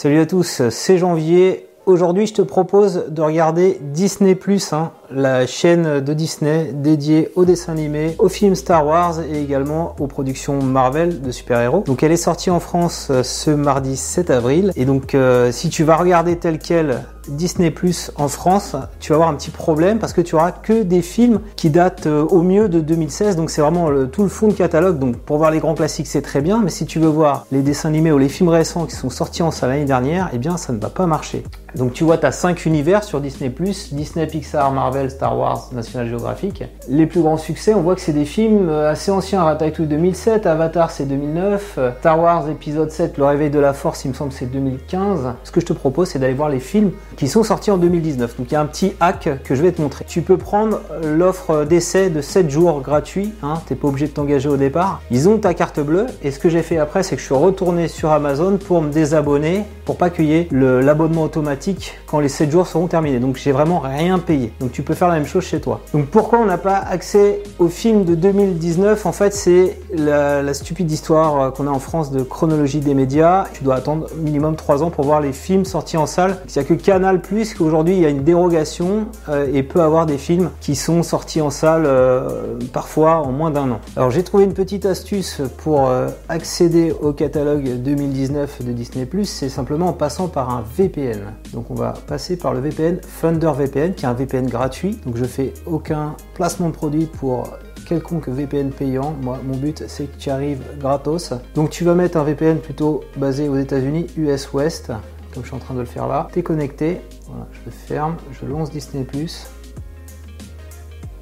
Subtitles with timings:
[0.00, 1.66] Salut à tous, c'est Janvier.
[1.84, 4.72] Aujourd'hui, je te propose de regarder Disney Plus,
[5.10, 10.06] la chaîne de Disney dédiée aux dessins animés, aux films Star Wars et également aux
[10.06, 11.84] productions Marvel de super-héros.
[11.86, 14.72] Donc, elle est sortie en France euh, ce mardi 7 avril.
[14.76, 19.16] Et donc, euh, si tu vas regarder tel quel Disney Plus en France, tu vas
[19.16, 22.42] avoir un petit problème parce que tu auras que des films qui datent euh, au
[22.42, 23.36] mieux de 2016.
[23.36, 24.98] Donc c'est vraiment tout le fond de catalogue.
[24.98, 26.60] Donc pour voir les grands classiques, c'est très bien.
[26.62, 29.42] Mais si tu veux voir les dessins animés ou les films récents qui sont sortis
[29.42, 31.44] en salle l'année dernière, eh bien ça ne va pas marcher.
[31.74, 35.68] Donc tu vois, tu as 5 univers sur Disney Plus Disney, Pixar, Marvel, Star Wars,
[35.72, 36.64] National Geographic.
[36.88, 39.42] Les plus grands succès, on voit que c'est des films euh, assez anciens.
[39.42, 44.04] Ratatouille 2007, Avatar c'est 2009, euh, Star Wars épisode 7, Le réveil de la force,
[44.04, 45.34] il me semble c'est 2015.
[45.44, 48.36] Ce que je te propose, c'est d'aller voir les films qui sont sortis en 2019.
[48.38, 50.04] Donc il y a un petit hack que je vais te montrer.
[50.06, 54.48] Tu peux prendre l'offre d'essai de 7 jours gratuit, hein, t'es pas obligé de t'engager
[54.48, 55.00] au départ.
[55.10, 57.34] Ils ont ta carte bleue et ce que j'ai fait après c'est que je suis
[57.34, 62.66] retourné sur Amazon pour me désabonner pour pas qu'il l'abonnement automatique quand les 7 jours
[62.66, 63.20] seront terminés.
[63.20, 64.52] Donc j'ai vraiment rien payé.
[64.60, 65.80] Donc tu faire la même chose chez toi.
[65.92, 70.90] Donc pourquoi on n'a pas accès au film de 2019 En fait c'est la, stupide
[70.90, 73.46] histoire qu'on a en France de chronologie des médias.
[73.52, 76.38] Tu dois attendre minimum 3 ans pour voir les films sortis en salle.
[76.48, 79.80] Il n'y a que Canal plus qu'aujourd'hui il y a une dérogation euh, et peut
[79.80, 83.80] avoir des films qui sont sortis en salle euh, parfois en moins d'un an.
[83.96, 89.48] Alors j'ai trouvé une petite astuce pour euh, accéder au catalogue 2019 de Disney⁇ c'est
[89.48, 91.20] simplement en passant par un VPN.
[91.52, 94.77] Donc on va passer par le VPN Thunder VPN qui est un VPN gratuit.
[95.04, 97.48] Donc je fais aucun placement de produit pour
[97.86, 99.14] quelconque VPN payant.
[99.22, 101.32] Moi, mon but, c'est que tu arrives gratos.
[101.54, 104.92] Donc, tu vas mettre un VPN plutôt basé aux États-Unis, US West
[105.32, 106.28] comme je suis en train de le faire là.
[106.32, 109.06] T'es connecté, voilà, je ferme, je lance Disney+.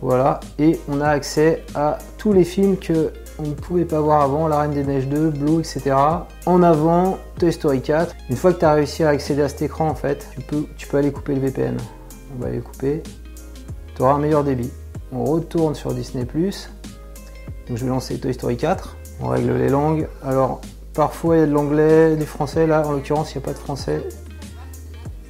[0.00, 4.22] Voilà, et on a accès à tous les films que on ne pouvait pas voir
[4.22, 5.96] avant, La Reine des Neiges 2, Blue, etc.
[6.46, 8.14] En avant, Toy Story 4.
[8.30, 10.66] Une fois que tu as réussi à accéder à cet écran, en fait, tu peux,
[10.76, 11.76] tu peux aller couper le VPN.
[12.36, 13.02] On va aller couper.
[13.94, 14.70] Tu auras un meilleur débit.
[15.12, 16.24] On retourne sur Disney+.
[16.24, 18.96] Donc je vais lancer Toy Story 4.
[19.20, 20.08] On règle les langues.
[20.22, 20.60] Alors,
[20.94, 22.66] Parfois il y a de l'anglais, du français.
[22.68, 24.06] Là, en l'occurrence, il n'y a pas de français.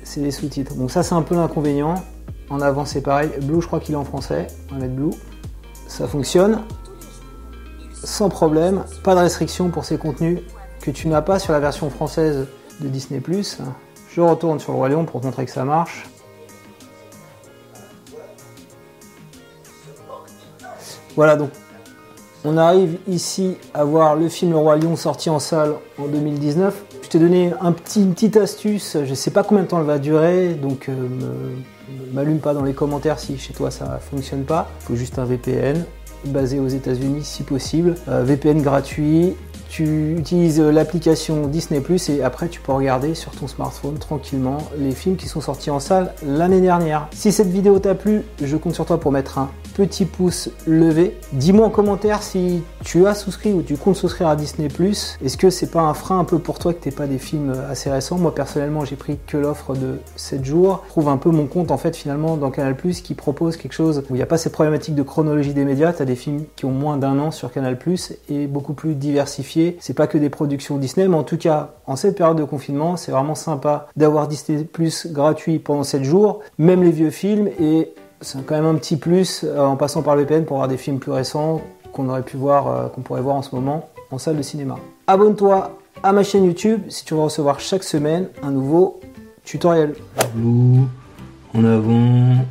[0.03, 0.75] C'est les sous-titres.
[0.75, 1.95] Donc ça, c'est un peu l'inconvénient.
[2.51, 3.31] En avant, c'est pareil.
[3.41, 4.47] Blue, je crois qu'il est en français.
[4.71, 5.15] On va mettre Blue.
[5.89, 6.61] Ça fonctionne
[7.95, 8.85] sans problème.
[9.03, 10.41] Pas de restriction pour ces contenus
[10.83, 12.47] que tu n'as pas sur la version française
[12.81, 13.23] de Disney+.
[14.11, 16.05] Je retourne sur le Roi Lion pour te montrer que ça marche.
[21.17, 21.51] Voilà, donc
[22.45, 26.85] on arrive ici à voir le film Le Roi Lion sorti en salle en 2019.
[27.03, 27.53] Je t'ai donné
[27.97, 30.95] une petite astuce, je ne sais pas combien de temps elle va durer, donc euh,
[32.13, 34.69] m'allume pas dans les commentaires si chez toi ça fonctionne pas.
[34.81, 35.85] Il faut juste un VPN
[36.27, 37.95] basé aux États-Unis si possible.
[38.09, 39.35] Euh, VPN gratuit,
[39.69, 44.93] tu utilises l'application Disney Plus et après tu peux regarder sur ton smartphone tranquillement les
[44.93, 47.09] films qui sont sortis en salle l'année dernière.
[47.13, 51.19] Si cette vidéo t'a plu, je compte sur toi pour mettre un petit pouce levé.
[51.33, 55.19] Dis-moi en commentaire si tu as souscrit ou tu comptes souscrire à Disney Plus.
[55.25, 57.53] Est-ce que c'est pas un frein un peu pour toi que t'aies pas des films
[57.69, 58.17] assez récents?
[58.17, 60.83] Moi personnellement j'ai pris que l'offre de 7 jours.
[60.85, 63.73] Je trouve un peu mon compte en fait finalement dans Canal Plus qui propose quelque
[63.73, 65.93] chose où il n'y a pas ces problématiques de chronologie des médias.
[65.93, 68.95] Tu as des films qui ont moins d'un an sur Canal Plus et beaucoup plus
[68.95, 69.64] diversifiés.
[69.81, 72.97] C'est pas que des productions Disney, mais en tout cas en cette période de confinement
[72.97, 77.93] c'est vraiment sympa d'avoir Disney Plus gratuit pendant 7 jours, même les vieux films et
[78.21, 80.77] c'est quand même un petit plus euh, en passant par le VPN pour voir des
[80.77, 81.61] films plus récents
[81.93, 84.77] qu'on aurait pu voir, euh, qu'on pourrait voir en ce moment en salle de cinéma.
[85.07, 89.01] Abonne-toi à ma chaîne YouTube si tu veux recevoir chaque semaine un nouveau
[89.45, 89.95] tutoriel.
[91.55, 92.45] En avant,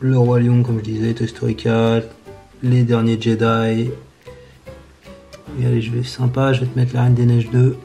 [0.00, 2.06] le Roi Lion comme je disais, Toy Story 4,
[2.62, 3.90] les derniers Jedi.
[5.56, 7.76] Allez, je vais sympa, je vais te mettre la Reine des Neiges 2.